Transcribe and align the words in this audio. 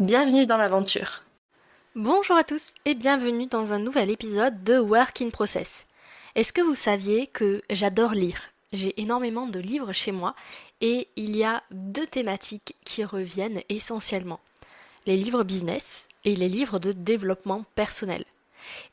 Bienvenue 0.00 0.44
dans 0.44 0.56
l'aventure. 0.56 1.22
Bonjour 1.94 2.34
à 2.34 2.42
tous 2.42 2.74
et 2.84 2.94
bienvenue 2.94 3.46
dans 3.46 3.72
un 3.72 3.78
nouvel 3.78 4.10
épisode 4.10 4.64
de 4.64 4.76
Work 4.76 5.22
in 5.22 5.30
Process. 5.30 5.86
Est-ce 6.34 6.52
que 6.52 6.62
vous 6.62 6.74
saviez 6.74 7.28
que 7.28 7.62
j'adore 7.70 8.10
lire? 8.10 8.40
J'ai 8.72 9.00
énormément 9.00 9.46
de 9.46 9.60
livres 9.60 9.92
chez 9.92 10.10
moi 10.10 10.34
et 10.80 11.06
il 11.14 11.36
y 11.36 11.44
a 11.44 11.62
deux 11.70 12.08
thématiques 12.08 12.74
qui 12.84 13.04
reviennent 13.04 13.60
essentiellement. 13.68 14.40
Les 15.06 15.16
livres 15.16 15.44
business 15.44 16.08
et 16.24 16.34
les 16.34 16.48
livres 16.48 16.80
de 16.80 16.90
développement 16.90 17.64
personnel. 17.76 18.24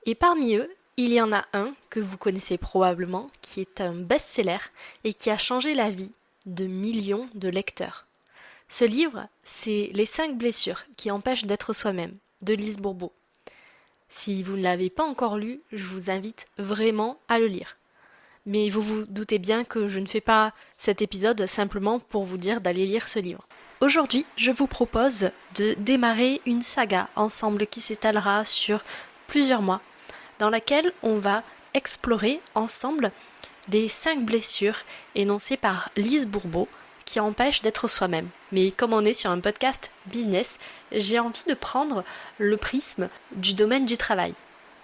Et 0.05 0.13
parmi 0.13 0.53
eux, 0.53 0.69
il 0.97 1.11
y 1.11 1.19
en 1.19 1.33
a 1.33 1.45
un 1.53 1.73
que 1.89 1.99
vous 1.99 2.19
connaissez 2.19 2.59
probablement 2.59 3.31
qui 3.41 3.61
est 3.61 3.81
un 3.81 3.95
best-seller 3.95 4.59
et 5.03 5.15
qui 5.15 5.31
a 5.31 5.37
changé 5.39 5.73
la 5.73 5.89
vie 5.89 6.11
de 6.45 6.67
millions 6.67 7.27
de 7.33 7.49
lecteurs. 7.49 8.05
Ce 8.73 8.85
livre, 8.85 9.27
c'est 9.43 9.89
Les 9.93 10.05
5 10.05 10.37
blessures 10.37 10.85
qui 10.95 11.11
empêchent 11.11 11.43
d'être 11.43 11.73
soi-même, 11.73 12.15
de 12.41 12.53
Lise 12.53 12.77
Bourbeau. 12.77 13.11
Si 14.07 14.43
vous 14.43 14.55
ne 14.55 14.63
l'avez 14.63 14.89
pas 14.89 15.03
encore 15.03 15.35
lu, 15.35 15.59
je 15.73 15.83
vous 15.83 16.09
invite 16.09 16.45
vraiment 16.57 17.19
à 17.27 17.37
le 17.37 17.47
lire. 17.47 17.75
Mais 18.45 18.69
vous 18.69 18.81
vous 18.81 19.05
doutez 19.05 19.39
bien 19.39 19.65
que 19.65 19.89
je 19.89 19.99
ne 19.99 20.05
fais 20.05 20.21
pas 20.21 20.53
cet 20.77 21.01
épisode 21.01 21.47
simplement 21.47 21.99
pour 21.99 22.23
vous 22.23 22.37
dire 22.37 22.61
d'aller 22.61 22.85
lire 22.85 23.09
ce 23.09 23.19
livre. 23.19 23.45
Aujourd'hui, 23.81 24.25
je 24.37 24.51
vous 24.51 24.67
propose 24.67 25.31
de 25.55 25.73
démarrer 25.73 26.39
une 26.45 26.61
saga 26.61 27.09
ensemble 27.17 27.67
qui 27.67 27.81
s'étalera 27.81 28.45
sur 28.45 28.85
plusieurs 29.27 29.61
mois, 29.61 29.81
dans 30.39 30.49
laquelle 30.49 30.93
on 31.03 31.15
va 31.15 31.43
explorer 31.73 32.39
ensemble 32.55 33.11
les 33.69 33.89
5 33.89 34.23
blessures 34.23 34.79
énoncées 35.15 35.57
par 35.57 35.91
Lise 35.97 36.25
Bourbeau 36.25 36.69
qui 37.11 37.19
empêche 37.19 37.61
d'être 37.61 37.89
soi-même. 37.89 38.29
Mais 38.53 38.71
comme 38.71 38.93
on 38.93 39.03
est 39.03 39.13
sur 39.13 39.31
un 39.31 39.41
podcast 39.41 39.91
business, 40.05 40.59
j'ai 40.93 41.19
envie 41.19 41.43
de 41.45 41.53
prendre 41.53 42.05
le 42.37 42.55
prisme 42.55 43.09
du 43.33 43.53
domaine 43.53 43.85
du 43.85 43.97
travail. 43.97 44.33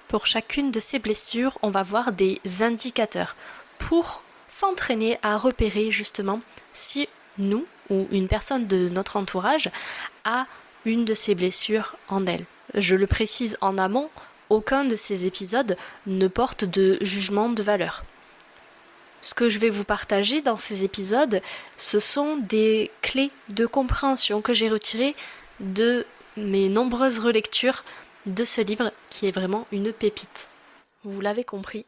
Pour 0.10 0.26
chacune 0.26 0.70
de 0.70 0.82
ces 0.82 1.00
blessures, 1.00 1.58
on 1.62 1.70
va 1.70 1.84
voir 1.84 2.12
des 2.12 2.42
indicateurs 2.60 3.38
pour 3.80 4.24
s'entraîner 4.50 5.18
à 5.22 5.38
repérer 5.38 5.90
justement 5.90 6.42
si 6.74 7.08
nous 7.38 7.66
ou 7.90 8.08
une 8.12 8.28
personne 8.28 8.68
de 8.68 8.90
notre 8.90 9.16
entourage 9.16 9.72
a 10.26 10.48
une 10.84 11.06
de 11.06 11.14
ces 11.14 11.34
blessures 11.34 11.96
en 12.10 12.26
elle. 12.26 12.46
Je 12.74 12.96
le 12.96 13.08
précise 13.08 13.58
en 13.62 13.78
amont, 13.78 14.10
aucun 14.50 14.84
de 14.84 14.98
ces 14.98 15.28
épisodes 15.28 15.78
ne 16.08 16.28
porte 16.28 16.66
de 16.66 16.98
jugement 17.00 17.48
de 17.48 17.64
valeur. 17.64 18.04
Ce 19.22 19.34
que 19.34 19.50
je 19.50 19.60
vais 19.60 19.70
vous 19.70 19.84
partager 19.84 20.42
dans 20.42 20.56
ces 20.56 20.84
épisodes, 20.84 21.42
ce 21.76 22.00
sont 22.00 22.38
des 22.38 22.92
clés 23.02 23.32
de 23.50 23.66
compréhension 23.66 24.42
que 24.42 24.54
j'ai 24.54 24.70
retirées 24.70 25.16
de 25.60 26.06
mes 26.36 26.70
nombreuses 26.70 27.20
relectures 27.20 27.84
de 28.26 28.44
ce 28.44 28.62
livre 28.62 28.92
qui 29.10 29.28
est 29.28 29.32
vraiment 29.32 29.66
une 29.72 29.92
pépite. 29.92 30.50
Vous 31.04 31.22
l'avez 31.22 31.44
compris, 31.44 31.86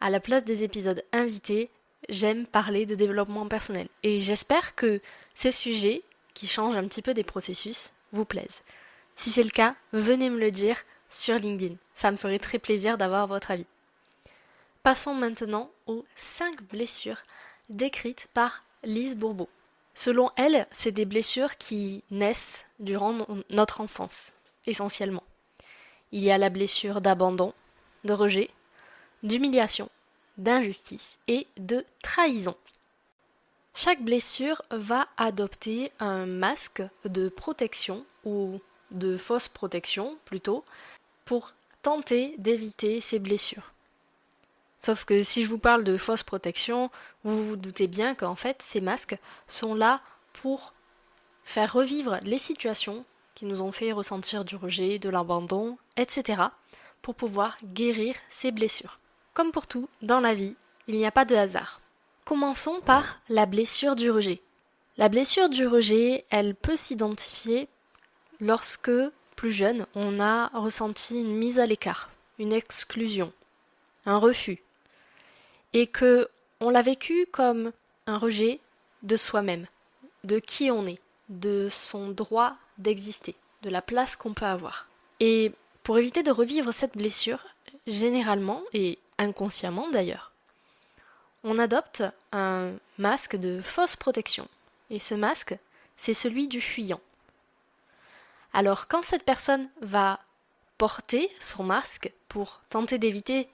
à 0.00 0.08
la 0.08 0.20
place 0.20 0.44
des 0.44 0.64
épisodes 0.64 1.04
invités, 1.12 1.70
j'aime 2.08 2.46
parler 2.46 2.86
de 2.86 2.94
développement 2.94 3.46
personnel. 3.46 3.88
Et 4.02 4.20
j'espère 4.20 4.74
que 4.74 5.00
ces 5.34 5.52
sujets, 5.52 6.02
qui 6.32 6.46
changent 6.46 6.76
un 6.76 6.84
petit 6.84 7.02
peu 7.02 7.12
des 7.12 7.24
processus, 7.24 7.92
vous 8.12 8.24
plaisent. 8.24 8.62
Si 9.16 9.30
c'est 9.30 9.42
le 9.42 9.50
cas, 9.50 9.74
venez 9.92 10.30
me 10.30 10.38
le 10.38 10.50
dire 10.50 10.76
sur 11.10 11.38
LinkedIn. 11.38 11.74
Ça 11.92 12.10
me 12.10 12.16
ferait 12.16 12.38
très 12.38 12.58
plaisir 12.58 12.96
d'avoir 12.96 13.26
votre 13.26 13.50
avis. 13.50 13.66
Passons 14.82 15.14
maintenant 15.14 15.70
aux 15.86 16.06
5 16.14 16.62
blessures 16.62 17.18
décrites 17.68 18.28
par 18.32 18.64
Lise 18.82 19.14
Bourbeau. 19.14 19.50
Selon 19.92 20.30
elle, 20.36 20.66
c'est 20.70 20.90
des 20.90 21.04
blessures 21.04 21.58
qui 21.58 22.02
naissent 22.10 22.66
durant 22.78 23.14
notre 23.50 23.82
enfance, 23.82 24.32
essentiellement. 24.66 25.22
Il 26.12 26.22
y 26.22 26.30
a 26.30 26.38
la 26.38 26.48
blessure 26.48 27.02
d'abandon, 27.02 27.52
de 28.04 28.14
rejet, 28.14 28.48
d'humiliation, 29.22 29.90
d'injustice 30.38 31.18
et 31.28 31.46
de 31.58 31.84
trahison. 32.02 32.56
Chaque 33.74 34.02
blessure 34.02 34.62
va 34.70 35.08
adopter 35.18 35.92
un 36.00 36.24
masque 36.24 36.82
de 37.04 37.28
protection 37.28 38.06
ou 38.24 38.58
de 38.92 39.18
fausse 39.18 39.48
protection 39.48 40.16
plutôt 40.24 40.64
pour 41.26 41.52
tenter 41.82 42.34
d'éviter 42.38 43.02
ces 43.02 43.18
blessures. 43.18 43.72
Sauf 44.80 45.04
que 45.04 45.22
si 45.22 45.44
je 45.44 45.48
vous 45.48 45.58
parle 45.58 45.84
de 45.84 45.98
fausse 45.98 46.22
protection, 46.22 46.90
vous 47.22 47.44
vous 47.44 47.56
doutez 47.56 47.86
bien 47.86 48.14
qu'en 48.14 48.34
fait 48.34 48.62
ces 48.62 48.80
masques 48.80 49.18
sont 49.46 49.74
là 49.74 50.00
pour 50.32 50.72
faire 51.44 51.72
revivre 51.72 52.18
les 52.22 52.38
situations 52.38 53.04
qui 53.34 53.44
nous 53.44 53.60
ont 53.60 53.72
fait 53.72 53.92
ressentir 53.92 54.44
du 54.44 54.56
rejet, 54.56 54.98
de 54.98 55.10
l'abandon, 55.10 55.76
etc. 55.96 56.42
pour 57.02 57.14
pouvoir 57.14 57.58
guérir 57.62 58.14
ces 58.30 58.52
blessures. 58.52 58.98
Comme 59.34 59.52
pour 59.52 59.66
tout, 59.66 59.88
dans 60.00 60.20
la 60.20 60.34
vie, 60.34 60.56
il 60.88 60.96
n'y 60.96 61.06
a 61.06 61.12
pas 61.12 61.26
de 61.26 61.36
hasard. 61.36 61.80
Commençons 62.24 62.80
par 62.80 63.20
la 63.28 63.46
blessure 63.46 63.96
du 63.96 64.10
rejet. 64.10 64.40
La 64.96 65.08
blessure 65.08 65.50
du 65.50 65.66
rejet, 65.66 66.24
elle 66.30 66.54
peut 66.54 66.76
s'identifier 66.76 67.68
lorsque, 68.40 68.90
plus 69.36 69.52
jeune, 69.52 69.86
on 69.94 70.20
a 70.20 70.48
ressenti 70.48 71.20
une 71.20 71.36
mise 71.36 71.58
à 71.58 71.66
l'écart, 71.66 72.10
une 72.38 72.52
exclusion, 72.52 73.32
un 74.06 74.18
refus, 74.18 74.62
et 75.72 75.86
que 75.86 76.28
on 76.60 76.70
l'a 76.70 76.82
vécu 76.82 77.26
comme 77.32 77.72
un 78.06 78.18
rejet 78.18 78.60
de 79.02 79.16
soi-même, 79.16 79.66
de 80.24 80.38
qui 80.38 80.70
on 80.70 80.86
est, 80.86 81.00
de 81.28 81.68
son 81.70 82.08
droit 82.08 82.56
d'exister, 82.78 83.34
de 83.62 83.70
la 83.70 83.82
place 83.82 84.16
qu'on 84.16 84.34
peut 84.34 84.46
avoir. 84.46 84.86
Et 85.20 85.52
pour 85.82 85.98
éviter 85.98 86.22
de 86.22 86.30
revivre 86.30 86.72
cette 86.72 86.96
blessure, 86.96 87.44
généralement 87.86 88.62
et 88.72 88.98
inconsciemment 89.18 89.88
d'ailleurs, 89.90 90.32
on 91.44 91.58
adopte 91.58 92.02
un 92.32 92.72
masque 92.98 93.36
de 93.36 93.60
fausse 93.60 93.96
protection. 93.96 94.46
Et 94.90 94.98
ce 94.98 95.14
masque, 95.14 95.56
c'est 95.96 96.14
celui 96.14 96.48
du 96.48 96.60
fuyant. 96.60 97.00
Alors 98.52 98.88
quand 98.88 99.04
cette 99.04 99.24
personne 99.24 99.70
va 99.80 100.20
porter 100.76 101.30
son 101.38 101.62
masque 101.62 102.12
pour 102.28 102.60
tenter 102.70 102.98
d'éviter 102.98 103.48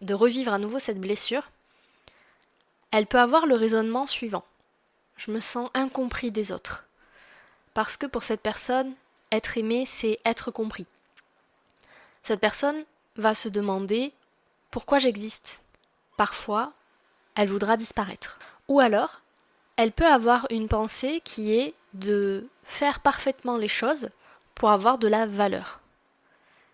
de 0.00 0.14
revivre 0.14 0.52
à 0.52 0.58
nouveau 0.58 0.78
cette 0.78 1.00
blessure, 1.00 1.50
elle 2.90 3.06
peut 3.06 3.20
avoir 3.20 3.46
le 3.46 3.54
raisonnement 3.54 4.06
suivant. 4.06 4.44
Je 5.16 5.30
me 5.30 5.40
sens 5.40 5.70
incompris 5.74 6.30
des 6.30 6.52
autres. 6.52 6.86
Parce 7.74 7.96
que 7.96 8.06
pour 8.06 8.22
cette 8.22 8.40
personne, 8.40 8.94
être 9.32 9.58
aimé, 9.58 9.84
c'est 9.86 10.18
être 10.24 10.50
compris. 10.50 10.86
Cette 12.22 12.40
personne 12.40 12.84
va 13.16 13.34
se 13.34 13.48
demander 13.48 14.12
pourquoi 14.70 14.98
j'existe. 14.98 15.60
Parfois, 16.16 16.72
elle 17.34 17.48
voudra 17.48 17.76
disparaître. 17.76 18.38
Ou 18.68 18.80
alors, 18.80 19.20
elle 19.76 19.92
peut 19.92 20.06
avoir 20.06 20.46
une 20.50 20.68
pensée 20.68 21.20
qui 21.22 21.52
est 21.56 21.74
de 21.92 22.48
faire 22.64 23.00
parfaitement 23.00 23.56
les 23.56 23.68
choses 23.68 24.10
pour 24.54 24.70
avoir 24.70 24.98
de 24.98 25.08
la 25.08 25.26
valeur. 25.26 25.80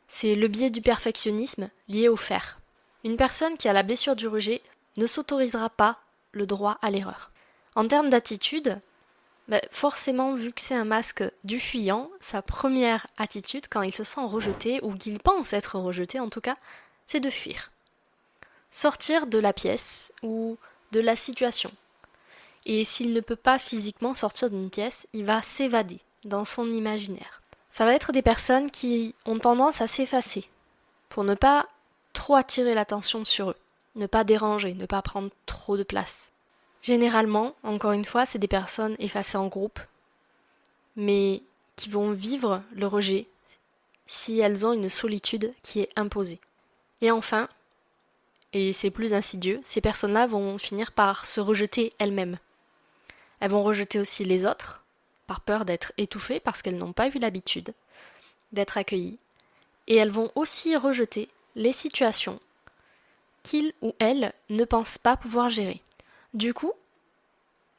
C'est 0.06 0.34
le 0.34 0.48
biais 0.48 0.70
du 0.70 0.82
perfectionnisme 0.82 1.68
lié 1.88 2.08
au 2.08 2.16
faire. 2.16 2.60
Une 3.04 3.16
personne 3.16 3.56
qui 3.56 3.68
a 3.68 3.72
la 3.72 3.82
blessure 3.82 4.16
du 4.16 4.28
rejet 4.28 4.62
ne 4.96 5.06
s'autorisera 5.06 5.70
pas 5.70 5.98
le 6.32 6.46
droit 6.46 6.78
à 6.82 6.90
l'erreur. 6.90 7.30
En 7.74 7.88
termes 7.88 8.10
d'attitude, 8.10 8.80
bah, 9.48 9.60
forcément, 9.70 10.34
vu 10.34 10.52
que 10.52 10.60
c'est 10.60 10.74
un 10.74 10.84
masque 10.84 11.24
du 11.44 11.58
fuyant, 11.58 12.10
sa 12.20 12.42
première 12.42 13.06
attitude 13.16 13.66
quand 13.68 13.82
il 13.82 13.94
se 13.94 14.04
sent 14.04 14.20
rejeté, 14.24 14.80
ou 14.82 14.94
qu'il 14.94 15.18
pense 15.18 15.52
être 15.52 15.78
rejeté 15.78 16.20
en 16.20 16.28
tout 16.28 16.40
cas, 16.40 16.56
c'est 17.06 17.20
de 17.20 17.30
fuir. 17.30 17.70
Sortir 18.70 19.26
de 19.26 19.38
la 19.38 19.52
pièce 19.52 20.12
ou 20.22 20.56
de 20.92 21.00
la 21.00 21.16
situation. 21.16 21.70
Et 22.64 22.84
s'il 22.84 23.12
ne 23.12 23.20
peut 23.20 23.36
pas 23.36 23.58
physiquement 23.58 24.14
sortir 24.14 24.50
d'une 24.50 24.70
pièce, 24.70 25.08
il 25.12 25.24
va 25.24 25.42
s'évader 25.42 25.98
dans 26.24 26.44
son 26.44 26.70
imaginaire. 26.72 27.42
Ça 27.70 27.84
va 27.84 27.94
être 27.94 28.12
des 28.12 28.22
personnes 28.22 28.70
qui 28.70 29.14
ont 29.26 29.38
tendance 29.38 29.80
à 29.80 29.88
s'effacer 29.88 30.44
pour 31.08 31.24
ne 31.24 31.34
pas 31.34 31.66
trop 32.12 32.34
attirer 32.34 32.74
l'attention 32.74 33.24
sur 33.24 33.50
eux, 33.50 33.56
ne 33.96 34.06
pas 34.06 34.24
déranger, 34.24 34.74
ne 34.74 34.86
pas 34.86 35.02
prendre 35.02 35.30
trop 35.46 35.76
de 35.76 35.82
place. 35.82 36.32
Généralement, 36.82 37.54
encore 37.62 37.92
une 37.92 38.04
fois, 38.04 38.26
c'est 38.26 38.38
des 38.38 38.48
personnes 38.48 38.96
effacées 38.98 39.38
en 39.38 39.46
groupe, 39.46 39.80
mais 40.96 41.42
qui 41.76 41.88
vont 41.88 42.12
vivre 42.12 42.62
le 42.74 42.86
rejet 42.86 43.26
si 44.06 44.40
elles 44.40 44.66
ont 44.66 44.72
une 44.72 44.88
solitude 44.88 45.54
qui 45.62 45.80
est 45.80 45.90
imposée. 45.96 46.40
Et 47.00 47.10
enfin, 47.10 47.48
et 48.52 48.72
c'est 48.72 48.90
plus 48.90 49.14
insidieux, 49.14 49.60
ces 49.64 49.80
personnes-là 49.80 50.26
vont 50.26 50.58
finir 50.58 50.92
par 50.92 51.24
se 51.24 51.40
rejeter 51.40 51.92
elles-mêmes. 51.98 52.38
Elles 53.40 53.50
vont 53.50 53.62
rejeter 53.62 53.98
aussi 53.98 54.24
les 54.24 54.44
autres, 54.44 54.84
par 55.26 55.40
peur 55.40 55.64
d'être 55.64 55.92
étouffées 55.96 56.40
parce 56.40 56.62
qu'elles 56.62 56.76
n'ont 56.76 56.92
pas 56.92 57.08
eu 57.08 57.18
l'habitude 57.18 57.72
d'être 58.52 58.76
accueillies. 58.76 59.18
Et 59.86 59.96
elles 59.96 60.10
vont 60.10 60.30
aussi 60.34 60.76
rejeter 60.76 61.28
les 61.54 61.72
situations 61.72 62.40
qu'ils 63.42 63.72
ou 63.82 63.94
elles 63.98 64.32
ne 64.50 64.64
pensent 64.64 64.98
pas 64.98 65.16
pouvoir 65.16 65.50
gérer. 65.50 65.82
Du 66.34 66.54
coup, 66.54 66.72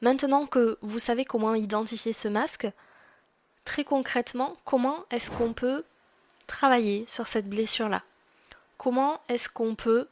maintenant 0.00 0.46
que 0.46 0.78
vous 0.82 0.98
savez 0.98 1.24
comment 1.24 1.54
identifier 1.54 2.12
ce 2.12 2.28
masque, 2.28 2.68
très 3.64 3.84
concrètement, 3.84 4.56
comment 4.64 5.04
est-ce 5.10 5.30
qu'on 5.30 5.52
peut 5.52 5.84
travailler 6.46 7.04
sur 7.08 7.26
cette 7.26 7.48
blessure-là? 7.48 8.02
Comment 8.76 9.20
est-ce 9.28 9.48
qu'on 9.48 9.74
peut 9.74 10.08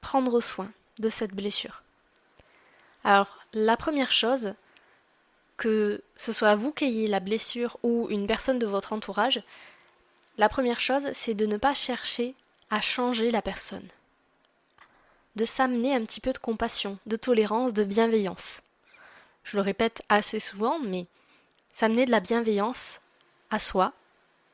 prendre 0.00 0.40
soin 0.40 0.70
de 0.98 1.08
cette 1.08 1.34
blessure? 1.34 1.82
Alors, 3.04 3.38
la 3.52 3.76
première 3.76 4.10
chose, 4.10 4.54
que 5.56 6.02
ce 6.16 6.32
soit 6.32 6.56
vous 6.56 6.72
qui 6.72 6.84
ayez 6.84 7.08
la 7.08 7.20
blessure 7.20 7.78
ou 7.82 8.08
une 8.10 8.26
personne 8.26 8.58
de 8.58 8.66
votre 8.66 8.92
entourage, 8.92 9.42
la 10.36 10.48
première 10.48 10.80
chose, 10.80 11.08
c'est 11.12 11.34
de 11.34 11.46
ne 11.46 11.56
pas 11.56 11.74
chercher 11.74 12.34
à 12.70 12.80
changer 12.80 13.30
la 13.30 13.42
personne. 13.42 13.88
De 15.36 15.44
s'amener 15.44 15.94
un 15.94 16.04
petit 16.04 16.20
peu 16.20 16.32
de 16.32 16.38
compassion, 16.38 16.98
de 17.06 17.16
tolérance, 17.16 17.72
de 17.72 17.84
bienveillance. 17.84 18.62
Je 19.44 19.56
le 19.56 19.62
répète 19.62 20.02
assez 20.08 20.40
souvent, 20.40 20.78
mais 20.78 21.06
s'amener 21.72 22.04
de 22.04 22.10
la 22.10 22.20
bienveillance 22.20 23.00
à 23.50 23.58
soi 23.58 23.92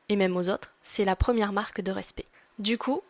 et 0.09 0.15
même 0.15 0.37
aux 0.37 0.49
autres, 0.49 0.75
c'est 0.83 1.05
la 1.05 1.15
première 1.15 1.51
marque 1.51 1.81
de 1.81 1.91
respect. 1.91 2.27
Du 2.59 2.77
coup, 2.77 3.01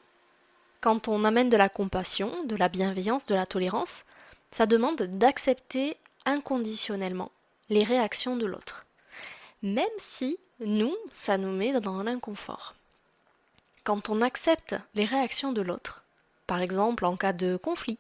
quand 0.82 1.08
on 1.08 1.26
amène 1.26 1.50
de 1.50 1.58
la 1.58 1.70
compassion, 1.70 2.44
de 2.46 2.56
la 2.56 2.70
bienveillance, 2.70 3.26
de 3.26 3.36
la 3.36 3.46
tolérance, 3.46 4.04
ça 4.52 4.66
demande 4.66 5.02
d'accepter 5.02 5.98
inconditionnellement 6.26 7.32
les 7.70 7.84
réactions 7.84 8.38
de 8.38 8.46
l'autre. 8.46 8.86
Même 9.62 9.86
si 9.98 10.38
nous, 10.60 10.96
ça 11.12 11.38
nous 11.38 11.52
met 11.52 11.80
dans 11.82 12.04
l'inconfort. 12.04 12.76
Quand 13.86 14.10
on 14.10 14.20
accepte 14.22 14.76
les 14.96 15.06
réactions 15.06 15.52
de 15.52 15.62
l'autre, 15.62 16.04
par 16.48 16.60
exemple 16.60 17.06
en 17.06 17.16
cas 17.16 17.34
de 17.34 17.56
conflit, 17.56 18.00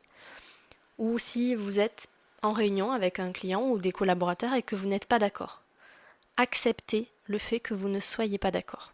ou 0.97 1.19
si 1.19 1.53
vous 1.53 1.79
êtes 1.79 2.07
en 2.41 2.53
réunion 2.53 2.91
avec 2.91 3.19
un 3.19 3.31
client 3.31 3.61
ou 3.61 3.77
des 3.77 3.91
collaborateurs 3.91 4.55
et 4.55 4.63
que 4.63 4.75
vous 4.75 4.87
n'êtes 4.87 5.05
pas 5.05 5.19
d'accord, 5.19 5.61
acceptez 6.37 7.07
le 7.27 7.37
fait 7.37 7.59
que 7.59 7.75
vous 7.75 7.87
ne 7.87 7.99
soyez 7.99 8.39
pas 8.39 8.49
d'accord. 8.49 8.93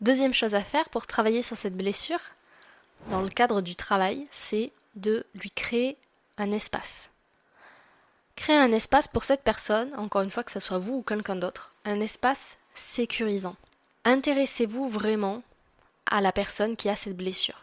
Deuxième 0.00 0.34
chose 0.34 0.56
à 0.56 0.62
faire 0.62 0.88
pour 0.88 1.06
travailler 1.06 1.44
sur 1.44 1.56
cette 1.56 1.76
blessure, 1.76 2.18
dans 3.08 3.20
le 3.20 3.28
cadre 3.28 3.60
du 3.60 3.76
travail, 3.76 4.26
c'est 4.32 4.72
de 4.96 5.24
lui 5.36 5.52
créer 5.52 5.96
un 6.38 6.50
espace. 6.50 7.10
Créer 8.34 8.56
un 8.56 8.72
espace 8.72 9.06
pour 9.06 9.22
cette 9.22 9.44
personne, 9.44 9.94
encore 9.94 10.22
une 10.22 10.30
fois 10.32 10.42
que 10.42 10.50
ce 10.50 10.58
soit 10.58 10.78
vous 10.78 10.96
ou 10.96 11.02
quelqu'un 11.02 11.36
d'autre, 11.36 11.72
un 11.84 12.00
espace 12.00 12.56
sécurisant. 12.74 13.54
Intéressez-vous 14.04 14.88
vraiment 14.88 15.44
à 16.12 16.20
la 16.20 16.30
personne 16.30 16.76
qui 16.76 16.90
a 16.90 16.94
cette 16.94 17.16
blessure. 17.16 17.60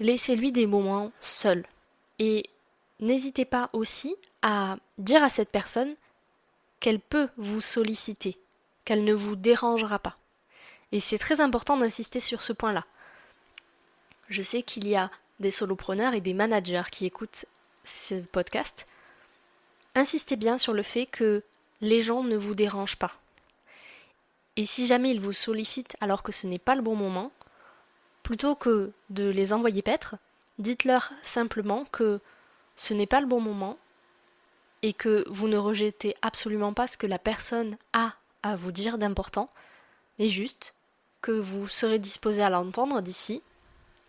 Laissez-lui 0.00 0.52
des 0.52 0.66
moments 0.66 1.12
seuls. 1.18 1.64
Et 2.18 2.44
n'hésitez 3.00 3.46
pas 3.46 3.70
aussi 3.72 4.14
à 4.42 4.76
dire 4.98 5.24
à 5.24 5.30
cette 5.30 5.50
personne 5.50 5.94
qu'elle 6.78 7.00
peut 7.00 7.30
vous 7.38 7.62
solliciter, 7.62 8.38
qu'elle 8.84 9.02
ne 9.02 9.14
vous 9.14 9.34
dérangera 9.34 9.98
pas. 9.98 10.18
Et 10.92 11.00
c'est 11.00 11.16
très 11.16 11.40
important 11.40 11.78
d'insister 11.78 12.20
sur 12.20 12.42
ce 12.42 12.52
point-là. 12.52 12.84
Je 14.28 14.42
sais 14.42 14.62
qu'il 14.62 14.86
y 14.86 14.94
a 14.94 15.10
des 15.40 15.50
solopreneurs 15.50 16.12
et 16.12 16.20
des 16.20 16.34
managers 16.34 16.90
qui 16.92 17.06
écoutent 17.06 17.46
ce 17.84 18.16
podcast. 18.16 18.86
Insistez 19.94 20.36
bien 20.36 20.58
sur 20.58 20.74
le 20.74 20.82
fait 20.82 21.06
que 21.06 21.42
les 21.80 22.02
gens 22.02 22.22
ne 22.22 22.36
vous 22.36 22.54
dérangent 22.54 22.98
pas. 22.98 23.12
Et 24.56 24.66
si 24.66 24.86
jamais 24.86 25.12
ils 25.12 25.20
vous 25.20 25.32
sollicitent 25.32 25.96
alors 26.02 26.22
que 26.22 26.32
ce 26.32 26.46
n'est 26.46 26.58
pas 26.58 26.74
le 26.74 26.82
bon 26.82 26.94
moment, 26.94 27.30
plutôt 28.26 28.56
que 28.56 28.90
de 29.08 29.28
les 29.28 29.52
envoyer 29.52 29.82
paître, 29.82 30.16
dites-leur 30.58 31.12
simplement 31.22 31.84
que 31.92 32.18
ce 32.74 32.92
n'est 32.92 33.06
pas 33.06 33.20
le 33.20 33.28
bon 33.28 33.40
moment 33.40 33.78
et 34.82 34.92
que 34.92 35.24
vous 35.28 35.46
ne 35.46 35.56
rejetez 35.56 36.16
absolument 36.22 36.72
pas 36.72 36.88
ce 36.88 36.98
que 36.98 37.06
la 37.06 37.20
personne 37.20 37.76
a 37.92 38.14
à 38.42 38.56
vous 38.56 38.72
dire 38.72 38.98
d'important, 38.98 39.48
mais 40.18 40.28
juste 40.28 40.74
que 41.20 41.30
vous 41.30 41.68
serez 41.68 42.00
disposé 42.00 42.42
à 42.42 42.50
l'entendre 42.50 43.00
d'ici 43.00 43.44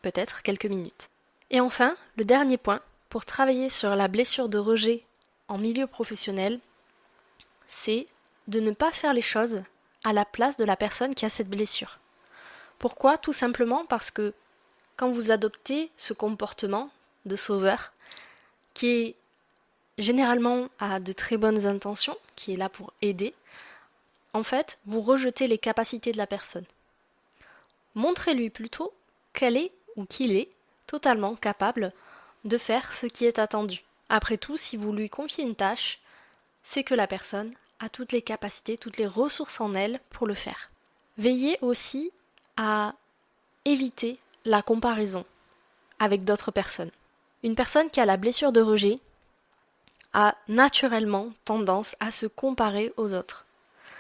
peut-être 0.02 0.42
quelques 0.42 0.66
minutes. 0.66 1.12
Et 1.52 1.60
enfin, 1.60 1.96
le 2.16 2.26
dernier 2.26 2.58
point, 2.58 2.82
pour 3.10 3.24
travailler 3.24 3.70
sur 3.70 3.96
la 3.96 4.08
blessure 4.08 4.50
de 4.50 4.58
rejet 4.58 5.04
en 5.48 5.60
milieu 5.60 5.86
professionnel, 5.86 6.60
c'est 7.68 8.08
de 8.48 8.62
ne 8.62 8.72
pas 8.72 8.92
faire 8.92 9.14
les 9.14 9.22
choses 9.22 9.62
à 10.04 10.12
la 10.12 10.26
place 10.26 10.58
de 10.58 10.66
la 10.66 10.76
personne 10.76 11.14
qui 11.14 11.28
a 11.28 11.30
cette 11.30 11.52
blessure. 11.52 12.00
Pourquoi? 12.80 13.18
Tout 13.18 13.34
simplement 13.34 13.86
parce 13.86 14.12
que 14.12 14.34
quand 14.96 15.10
vous 15.10 15.32
adoptez 15.32 15.92
ce 15.98 16.14
comportement 16.14 16.90
de 17.26 17.36
sauveur, 17.36 17.94
qui 18.74 18.88
est 18.88 19.16
généralement 19.98 20.70
à 20.80 21.00
de 21.00 21.12
très 21.12 21.38
bonnes 21.38 21.66
intentions, 21.66 22.18
qui 22.36 22.54
est 22.54 22.58
là 22.58 22.70
pour 22.70 22.94
aider, 23.02 23.34
en 24.34 24.44
fait, 24.44 24.78
vous 24.86 25.02
rejetez 25.02 25.48
les 25.48 25.58
capacités 25.58 26.12
de 26.12 26.18
la 26.18 26.28
personne. 26.28 26.66
Montrez-lui 27.96 28.50
plutôt 28.50 28.94
qu'elle 29.34 29.58
est 29.58 29.72
ou 29.96 30.06
qu'il 30.06 30.36
est 30.36 30.50
totalement 30.86 31.36
capable 31.36 31.92
de 32.46 32.58
faire 32.58 32.94
ce 32.94 33.08
qui 33.08 33.26
est 33.26 33.40
attendu. 33.40 33.84
Après 34.10 34.38
tout, 34.38 34.58
si 34.58 34.78
vous 34.78 34.94
lui 34.94 35.10
confiez 35.10 35.44
une 35.44 35.56
tâche, 35.56 36.00
c'est 36.64 36.84
que 36.84 36.96
la 36.96 37.08
personne 37.08 37.52
a 37.80 37.90
toutes 37.90 38.12
les 38.12 38.22
capacités, 38.22 38.78
toutes 38.78 38.98
les 38.98 39.08
ressources 39.08 39.60
en 39.60 39.74
elle 39.74 40.00
pour 40.10 40.28
le 40.28 40.34
faire. 40.34 40.70
Veillez 41.18 41.58
aussi 41.62 42.12
à 42.58 42.94
éviter 43.66 44.20
la 44.46 44.62
comparaison 44.62 45.26
avec 46.00 46.24
d'autres 46.24 46.52
personnes. 46.52 46.92
Une 47.44 47.56
personne 47.56 47.90
qui 47.90 48.00
a 48.00 48.06
la 48.06 48.18
blessure 48.18 48.52
de 48.52 48.62
rejet 48.62 49.00
a 50.14 50.36
naturellement 50.48 51.30
tendance 51.46 51.96
à 52.00 52.12
se 52.12 52.26
comparer 52.26 52.94
aux 52.98 53.14
autres, 53.14 53.46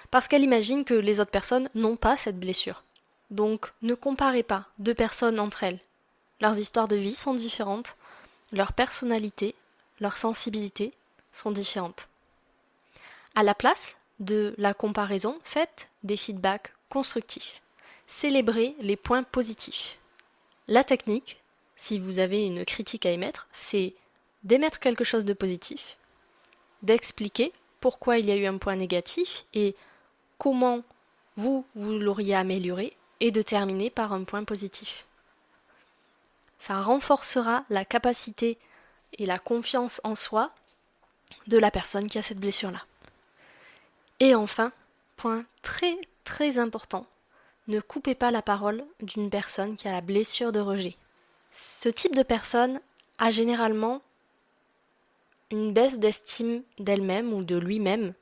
parce 0.09 0.27
qu'elle 0.27 0.44
imagine 0.44 0.83
que 0.83 0.94
les 0.94 1.19
autres 1.19 1.31
personnes 1.31 1.69
n'ont 1.75 1.98
pas 1.98 2.18
cette 2.18 2.39
blessure. 2.39 2.83
Donc 3.30 3.71
ne 3.81 3.94
comparez 3.94 4.44
pas 4.44 4.65
deux 4.80 4.95
personnes 4.95 5.39
entre 5.39 5.63
elles. 5.63 5.79
Leurs 6.39 6.58
histoires 6.58 6.88
de 6.88 6.96
vie 6.96 7.15
sont 7.15 7.34
différentes, 7.34 7.96
leurs 8.51 8.74
personnalités, 8.74 9.53
leurs 10.00 10.17
sensibilités 10.17 10.93
sont 11.31 11.51
différentes. 11.51 12.08
À 13.36 13.43
la 13.43 13.53
place 13.53 13.98
de 14.20 14.55
la 14.58 14.74
comparaison, 14.74 15.39
faites 15.43 15.89
des 16.03 16.17
feedbacks 16.17 16.74
constructifs. 16.89 17.62
Célébrez 18.07 18.75
les 18.79 18.95
points 18.95 19.23
positifs. 19.23 19.97
La 20.67 20.83
technique, 20.83 21.41
si 21.75 21.99
vous 21.99 22.19
avez 22.19 22.45
une 22.45 22.65
critique 22.65 23.05
à 23.05 23.11
émettre, 23.11 23.47
c'est 23.51 23.93
d'émettre 24.43 24.79
quelque 24.79 25.03
chose 25.03 25.25
de 25.25 25.33
positif, 25.33 25.97
d'expliquer 26.81 27.53
pourquoi 27.79 28.17
il 28.17 28.25
y 28.25 28.31
a 28.31 28.37
eu 28.37 28.45
un 28.45 28.57
point 28.57 28.75
négatif 28.75 29.45
et 29.53 29.75
comment 30.37 30.83
vous, 31.35 31.65
vous 31.75 31.99
l'auriez 31.99 32.35
amélioré, 32.35 32.97
et 33.19 33.31
de 33.31 33.41
terminer 33.41 33.89
par 33.89 34.13
un 34.13 34.23
point 34.23 34.43
positif. 34.43 35.05
Ça 36.59 36.81
renforcera 36.81 37.65
la 37.69 37.85
capacité 37.85 38.57
et 39.17 39.25
la 39.25 39.39
confiance 39.39 40.01
en 40.03 40.15
soi 40.15 40.51
de 41.47 41.57
la 41.57 41.71
personne 41.71 42.07
qui 42.07 42.17
a 42.17 42.21
cette 42.21 42.39
blessure-là. 42.39 42.83
Et 44.19 44.35
enfin, 44.35 44.71
point 45.15 45.45
très 45.61 45.97
très 46.23 46.57
important, 46.57 47.05
ne 47.67 47.79
coupez 47.79 48.15
pas 48.15 48.31
la 48.31 48.41
parole 48.41 48.86
d'une 49.01 49.29
personne 49.29 49.75
qui 49.75 49.88
a 49.88 49.91
la 49.91 50.01
blessure 50.01 50.51
de 50.51 50.59
rejet. 50.59 50.95
Ce 51.51 51.89
type 51.89 52.15
de 52.15 52.24
personne 52.24 52.79
a 53.17 53.31
généralement 53.31 54.01
une 55.51 55.74
baisse 55.74 56.00
d'estime 56.00 56.63
d'elle-même 56.79 57.33
ou 57.33 57.43
de 57.43 57.57
lui-même 57.57 58.13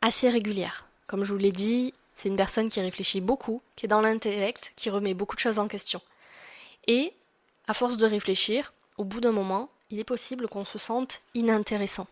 assez 0.00 0.28
régulière. 0.28 0.86
Comme 1.06 1.24
je 1.24 1.32
vous 1.32 1.38
l'ai 1.38 1.52
dit, 1.52 1.94
c'est 2.14 2.28
une 2.28 2.36
personne 2.36 2.68
qui 2.68 2.80
réfléchit 2.80 3.20
beaucoup, 3.20 3.60
qui 3.76 3.86
est 3.86 3.88
dans 3.88 4.00
l'intellect, 4.00 4.72
qui 4.76 4.90
remet 4.90 5.14
beaucoup 5.14 5.34
de 5.34 5.40
choses 5.40 5.58
en 5.58 5.68
question. 5.68 6.00
Et, 6.86 7.12
à 7.66 7.74
force 7.74 7.96
de 7.96 8.06
réfléchir, 8.06 8.72
au 8.98 9.04
bout 9.04 9.20
d'un 9.20 9.32
moment, 9.32 9.68
il 9.90 9.98
est 9.98 10.04
possible 10.04 10.48
qu'on 10.48 10.64
se 10.64 10.78
sente 10.78 11.20
inintéressant. 11.34 12.06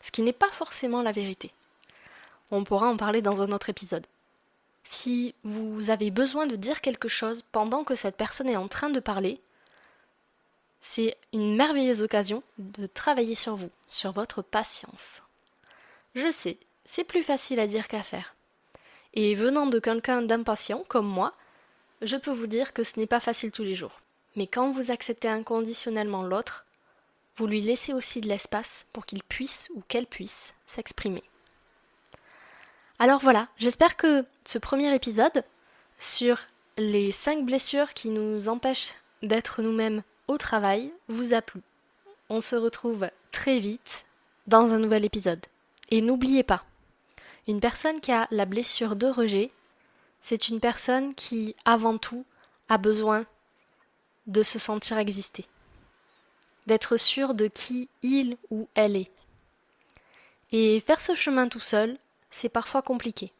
Ce 0.00 0.10
qui 0.10 0.22
n'est 0.22 0.32
pas 0.32 0.50
forcément 0.50 1.02
la 1.02 1.12
vérité. 1.12 1.52
On 2.50 2.64
pourra 2.64 2.88
en 2.88 2.96
parler 2.96 3.20
dans 3.20 3.42
un 3.42 3.50
autre 3.52 3.68
épisode. 3.68 4.06
Si 4.90 5.34
vous 5.44 5.90
avez 5.90 6.10
besoin 6.10 6.46
de 6.46 6.56
dire 6.56 6.80
quelque 6.80 7.08
chose 7.08 7.42
pendant 7.52 7.84
que 7.84 7.94
cette 7.94 8.16
personne 8.16 8.48
est 8.48 8.56
en 8.56 8.68
train 8.68 8.88
de 8.88 9.00
parler, 9.00 9.38
c'est 10.80 11.14
une 11.34 11.56
merveilleuse 11.56 12.02
occasion 12.02 12.42
de 12.56 12.86
travailler 12.86 13.34
sur 13.34 13.54
vous, 13.54 13.68
sur 13.86 14.12
votre 14.12 14.40
patience. 14.40 15.20
Je 16.14 16.32
sais, 16.32 16.56
c'est 16.86 17.04
plus 17.04 17.22
facile 17.22 17.60
à 17.60 17.66
dire 17.66 17.86
qu'à 17.86 18.02
faire. 18.02 18.34
Et 19.12 19.34
venant 19.34 19.66
de 19.66 19.78
quelqu'un 19.78 20.22
d'impatient 20.22 20.82
comme 20.88 21.06
moi, 21.06 21.34
je 22.00 22.16
peux 22.16 22.32
vous 22.32 22.46
dire 22.46 22.72
que 22.72 22.82
ce 22.82 22.98
n'est 22.98 23.06
pas 23.06 23.20
facile 23.20 23.52
tous 23.52 23.64
les 23.64 23.74
jours. 23.74 24.00
Mais 24.36 24.46
quand 24.46 24.70
vous 24.70 24.90
acceptez 24.90 25.28
inconditionnellement 25.28 26.22
l'autre, 26.22 26.64
vous 27.36 27.46
lui 27.46 27.60
laissez 27.60 27.92
aussi 27.92 28.22
de 28.22 28.28
l'espace 28.28 28.86
pour 28.94 29.04
qu'il 29.04 29.22
puisse 29.22 29.68
ou 29.74 29.82
qu'elle 29.86 30.06
puisse 30.06 30.54
s'exprimer. 30.66 31.22
Alors 33.00 33.20
voilà, 33.20 33.46
j'espère 33.56 33.96
que 33.96 34.24
ce 34.44 34.58
premier 34.58 34.92
épisode 34.92 35.44
sur 36.00 36.36
les 36.76 37.12
5 37.12 37.44
blessures 37.44 37.94
qui 37.94 38.08
nous 38.08 38.48
empêchent 38.48 38.94
d'être 39.22 39.62
nous-mêmes 39.62 40.02
au 40.26 40.36
travail 40.36 40.92
vous 41.06 41.32
a 41.32 41.40
plu. 41.40 41.60
On 42.28 42.40
se 42.40 42.56
retrouve 42.56 43.08
très 43.30 43.60
vite 43.60 44.04
dans 44.48 44.74
un 44.74 44.80
nouvel 44.80 45.04
épisode. 45.04 45.46
Et 45.92 46.00
n'oubliez 46.00 46.42
pas, 46.42 46.64
une 47.46 47.60
personne 47.60 48.00
qui 48.00 48.10
a 48.10 48.26
la 48.32 48.46
blessure 48.46 48.96
de 48.96 49.06
rejet, 49.06 49.52
c'est 50.20 50.48
une 50.48 50.58
personne 50.58 51.14
qui, 51.14 51.54
avant 51.64 51.98
tout, 51.98 52.24
a 52.68 52.78
besoin 52.78 53.26
de 54.26 54.42
se 54.42 54.58
sentir 54.58 54.98
exister, 54.98 55.44
d'être 56.66 56.96
sûr 56.96 57.32
de 57.34 57.46
qui 57.46 57.88
il 58.02 58.36
ou 58.50 58.68
elle 58.74 58.96
est. 58.96 59.10
Et 60.50 60.80
faire 60.80 61.00
ce 61.00 61.14
chemin 61.14 61.46
tout 61.46 61.60
seul, 61.60 61.96
c'est 62.30 62.48
parfois 62.48 62.82
compliqué. 62.82 63.32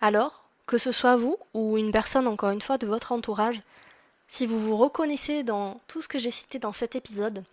Alors, 0.00 0.44
que 0.66 0.78
ce 0.78 0.92
soit 0.92 1.16
vous 1.16 1.36
ou 1.52 1.78
une 1.78 1.92
personne, 1.92 2.26
encore 2.26 2.50
une 2.50 2.62
fois, 2.62 2.78
de 2.78 2.86
votre 2.86 3.12
entourage, 3.12 3.60
si 4.28 4.46
vous 4.46 4.58
vous 4.58 4.76
reconnaissez 4.76 5.42
dans 5.42 5.80
tout 5.86 6.00
ce 6.00 6.08
que 6.08 6.18
j'ai 6.18 6.30
cité 6.30 6.58
dans 6.58 6.72
cet 6.72 6.96
épisode, 6.96 7.44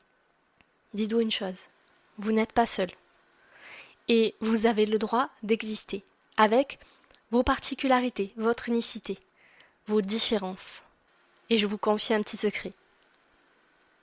dites-vous 0.94 1.22
une 1.22 1.32
chose, 1.32 1.65
vous 2.18 2.32
n'êtes 2.32 2.53
pas 2.53 2.65
seul 2.65 2.89
et 4.08 4.36
vous 4.41 4.65
avez 4.65 4.86
le 4.86 4.98
droit 4.98 5.30
d'exister 5.44 6.03
avec 6.38 6.80
vos 7.30 7.44
particularités, 7.44 8.34
votre 8.36 8.68
unicité, 8.68 9.20
vos 9.88 10.01
différences. 10.01 10.84
Et 11.50 11.58
je 11.58 11.68
vous 11.68 11.77
confie 11.77 12.13
un 12.13 12.22
petit 12.22 12.38
secret. 12.38 12.74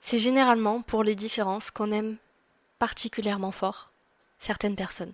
C'est 0.01 0.19
généralement 0.19 0.81
pour 0.81 1.03
les 1.03 1.15
différences 1.15 1.71
qu'on 1.71 1.91
aime 1.91 2.17
particulièrement 2.79 3.51
fort 3.51 3.91
certaines 4.39 4.75
personnes. 4.75 5.13